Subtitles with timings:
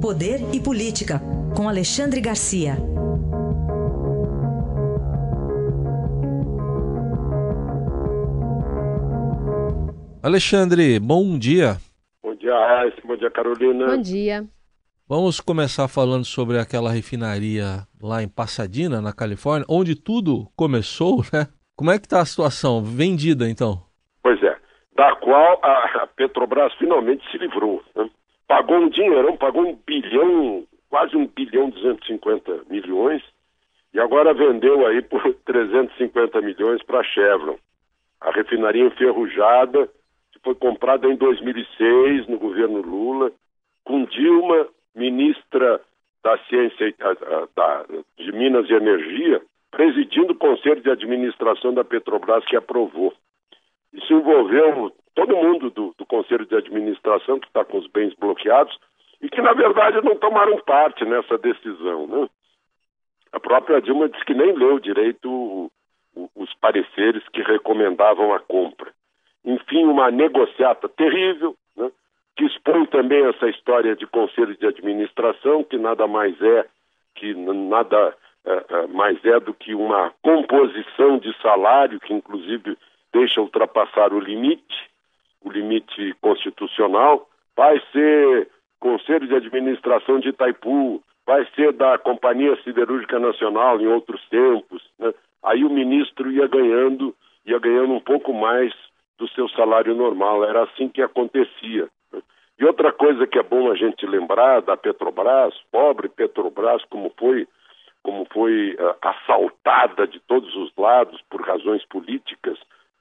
[0.00, 1.20] Poder e Política,
[1.54, 2.72] com Alexandre Garcia.
[10.22, 11.76] Alexandre, bom dia.
[12.22, 12.96] Bom dia, Raíssa.
[13.04, 13.88] Bom dia, Carolina.
[13.88, 14.46] Bom dia.
[15.06, 21.46] Vamos começar falando sobre aquela refinaria lá em Pasadena, na Califórnia, onde tudo começou, né?
[21.76, 22.82] Como é que está a situação?
[22.82, 23.82] Vendida, então?
[24.22, 24.56] Pois é,
[24.96, 27.82] da qual a Petrobras finalmente se livrou.
[27.94, 28.08] Né?
[28.50, 33.22] Pagou um dinheirão, pagou um bilhão quase um bilhão e 250 milhões
[33.94, 37.56] e agora vendeu aí por 350 milhões para a Chevron.
[38.20, 39.88] A refinaria enferrujada
[40.32, 43.30] que foi comprada em 2006 no governo Lula,
[43.84, 45.80] com Dilma, ministra
[46.20, 46.92] da Ciência
[47.54, 47.84] da,
[48.18, 49.40] de Minas e Energia,
[49.70, 53.14] presidindo o conselho de administração da Petrobras que aprovou.
[53.92, 58.76] Isso envolveu todo mundo do, do conselho de administração que está com os bens bloqueados
[59.20, 62.06] e que, na verdade, não tomaram parte nessa decisão.
[62.06, 62.28] Né?
[63.32, 65.70] A própria Dilma disse que nem leu direito o,
[66.14, 68.92] o, os pareceres que recomendavam a compra.
[69.44, 71.90] Enfim, uma negociata terrível, né?
[72.36, 76.66] que expõe também essa história de conselho de administração, que nada mais é
[77.14, 82.78] que nada é, é, mais é do que uma composição de salário que, inclusive,
[83.12, 84.90] deixa ultrapassar o limite,
[85.42, 87.28] o limite constitucional.
[87.56, 94.26] Vai ser Conselho de Administração de Itaipu, vai ser da Companhia Siderúrgica Nacional em outros
[94.28, 94.82] tempos.
[94.98, 95.12] Né?
[95.42, 98.72] Aí o ministro ia ganhando, ia ganhando um pouco mais
[99.18, 100.44] do seu salário normal.
[100.44, 101.88] Era assim que acontecia.
[102.12, 102.22] Né?
[102.58, 107.46] E outra coisa que é bom a gente lembrar da Petrobras, pobre Petrobras, como foi,
[108.02, 112.58] como foi uh, assaltada de todos os lados por razões políticas,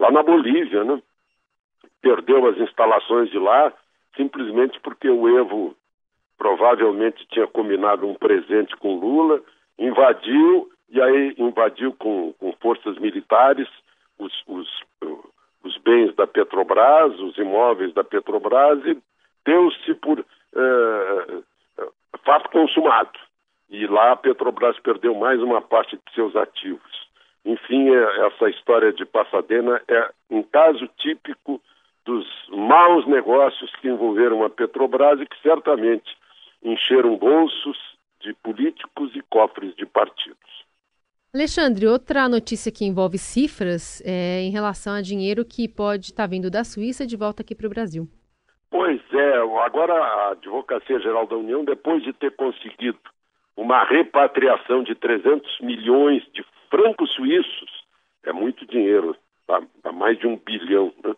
[0.00, 1.00] lá na Bolívia, né?
[2.00, 3.72] Perdeu as instalações de lá,
[4.16, 5.76] simplesmente porque o Evo
[6.38, 9.42] provavelmente tinha combinado um presente com Lula,
[9.78, 13.68] invadiu e aí invadiu com, com forças militares
[14.18, 14.68] os, os,
[15.62, 18.98] os, bens da Petrobras, os imóveis da Petrobras e
[19.44, 21.42] deu-se por eh,
[22.24, 23.18] fato consumado.
[23.68, 26.99] E lá a Petrobras perdeu mais uma parte de seus ativos.
[27.44, 31.60] Enfim, é, essa história de Passadena é um caso típico
[32.04, 36.16] dos maus negócios que envolveram a Petrobras e que certamente
[36.62, 37.78] encheram bolsos
[38.20, 40.38] de políticos e cofres de partidos.
[41.32, 46.50] Alexandre, outra notícia que envolve cifras é em relação a dinheiro que pode estar vindo
[46.50, 48.08] da Suíça de volta aqui para o Brasil.
[48.68, 52.98] Pois é, agora a Advocacia Geral da União, depois de ter conseguido
[53.56, 57.84] uma repatriação de 300 milhões de francos suíços,
[58.24, 61.14] é muito dinheiro, tá, tá mais de um bilhão, né?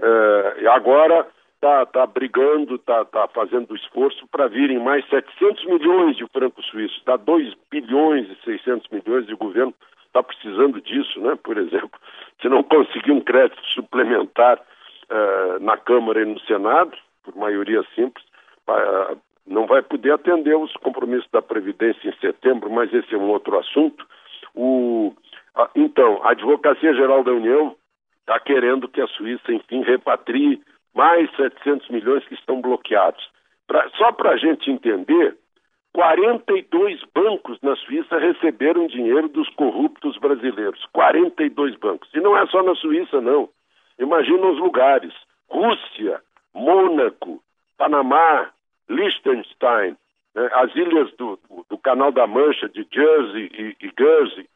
[0.00, 1.26] É, agora
[1.64, 7.02] está tá brigando, está tá fazendo esforço para virem mais 700 milhões de francos suíços,
[7.06, 9.72] dá 2 bilhões e 600 milhões e o governo
[10.06, 11.36] está precisando disso, né?
[11.42, 11.98] por exemplo.
[12.40, 16.92] Se não conseguir um crédito suplementar uh, na Câmara e no Senado,
[17.22, 18.24] por maioria simples,
[18.68, 19.16] uh,
[19.46, 23.58] não vai poder atender os compromissos da Previdência em setembro, mas esse é um outro
[23.58, 24.06] assunto.
[24.54, 25.14] O,
[25.56, 27.74] uh, então, a Advocacia Geral da União
[28.24, 30.62] está querendo que a Suíça, enfim, repatrie
[30.94, 33.22] mais 700 milhões que estão bloqueados.
[33.66, 35.36] Pra, só para a gente entender,
[35.92, 40.84] 42 bancos na Suíça receberam dinheiro dos corruptos brasileiros.
[40.92, 42.08] 42 bancos.
[42.14, 43.48] E não é só na Suíça, não.
[43.98, 45.12] Imagina os lugares:
[45.48, 46.20] Rússia,
[46.54, 47.42] Mônaco,
[47.76, 48.50] Panamá,
[48.88, 49.96] Liechtenstein,
[50.34, 50.50] né?
[50.54, 54.48] as ilhas do, do, Canal da Mancha, de Jersey e, e Guernsey,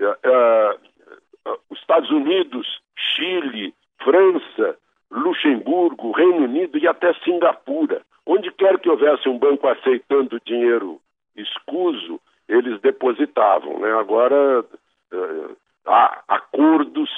[0.00, 2.81] uh, uh, uh, os Estados Unidos,
[3.14, 4.76] Chile, França,
[5.10, 8.02] Luxemburgo, Reino Unido e até Singapura.
[8.26, 11.00] Onde quer que houvesse um banco aceitando dinheiro
[11.36, 13.78] escuso, eles depositavam.
[13.80, 13.92] Né?
[13.92, 15.56] Agora uh,
[15.86, 17.10] há acordos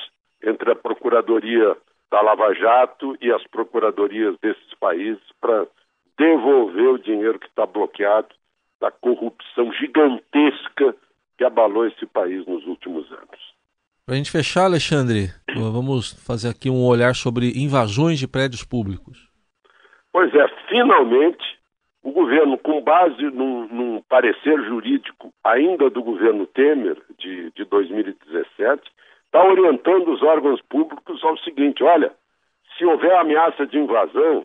[0.42, 1.76] entre a Procuradoria
[2.10, 5.66] da Lava Jato e as procuradorias desses países para
[6.18, 8.28] devolver o dinheiro que está bloqueado
[8.80, 10.94] da corrupção gigantesca
[11.36, 13.53] que abalou esse país nos últimos anos.
[14.06, 19.30] Para a gente fechar, Alexandre, vamos fazer aqui um olhar sobre invasões de prédios públicos.
[20.12, 21.42] Pois é, finalmente
[22.02, 28.82] o governo, com base num, num parecer jurídico ainda do governo Temer, de, de 2017,
[29.24, 32.12] está orientando os órgãos públicos ao seguinte: olha,
[32.76, 34.42] se houver ameaça de invasão,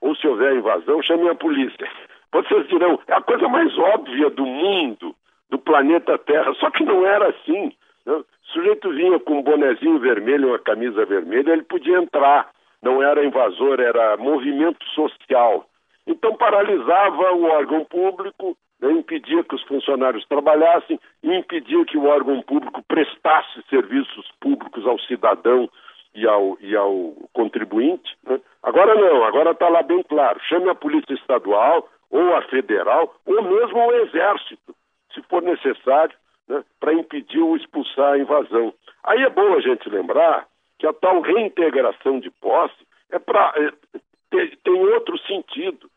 [0.00, 1.86] ou se houver invasão, chame a polícia.
[2.32, 5.14] Vocês dirão, é a coisa mais óbvia do mundo,
[5.50, 7.70] do planeta Terra, só que não era assim.
[8.06, 12.50] O sujeito vinha com um bonezinho vermelho, uma camisa vermelha, ele podia entrar.
[12.82, 15.66] Não era invasor, era movimento social.
[16.06, 22.06] Então, Então paralisava o órgão público, né, impedia que os funcionários trabalhassem, impedia que o
[22.06, 25.68] órgão público prestasse serviços públicos ao cidadão
[26.14, 28.16] e ao, e ao contribuinte.
[28.24, 28.40] Né?
[28.62, 33.42] Agora não, agora está lá bem claro: chame a Polícia Estadual ou a Federal ou
[33.42, 34.74] mesmo o Exército,
[35.12, 36.16] se for necessário,
[36.48, 38.72] né, para impedir ou expulsar a invasão.
[39.02, 40.46] Aí é bom a gente lembrar
[40.78, 43.98] que a tal reintegração de posse é para é,
[44.30, 45.90] tem, tem outro sentido.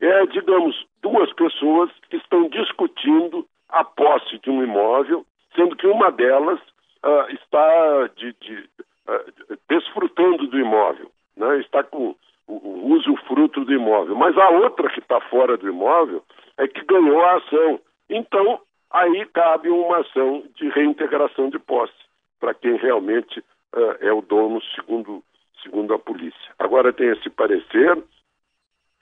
[0.00, 6.10] É, digamos, duas pessoas que estão discutindo a posse de um imóvel, sendo que uma
[6.10, 8.68] delas uh, está de, de,
[9.08, 11.60] uh, desfrutando do imóvel, né?
[11.60, 12.16] está com
[12.48, 14.16] o, o usufruto do imóvel.
[14.16, 16.22] Mas a outra que está fora do imóvel
[16.58, 17.80] é que ganhou a ação.
[18.10, 18.60] Então,
[18.92, 21.92] aí cabe uma ação de reintegração de posse
[22.38, 25.22] para quem realmente uh, é o dono, segundo,
[25.62, 26.52] segundo a polícia.
[26.58, 28.02] Agora tem esse parecer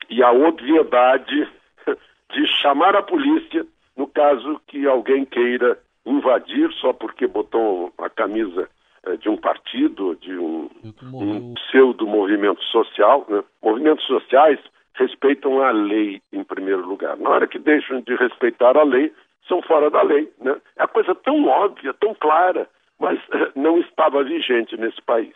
[0.09, 1.49] e a obviedade
[2.33, 3.67] de chamar a polícia
[3.97, 8.69] no caso que alguém queira invadir só porque botou a camisa
[9.07, 10.71] uh, de um partido, de um,
[11.03, 13.27] um pseudo movimento social.
[13.29, 13.43] Né?
[13.63, 14.59] Movimentos sociais
[14.95, 17.17] respeitam a lei em primeiro lugar.
[17.17, 19.13] Na hora que deixam de respeitar a lei,
[19.49, 20.31] são fora da lei.
[20.41, 20.57] Né?
[20.79, 25.35] É a coisa tão óbvia, tão clara, mas eh, não estava vigente nesse país.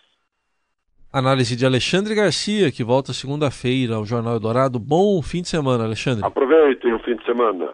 [1.13, 4.81] Análise de Alexandre Garcia, que volta segunda-feira ao Jornal Eldorado.
[4.81, 6.25] Bom fim de semana, Alexandre.
[6.25, 7.73] Aproveitem o fim de semana.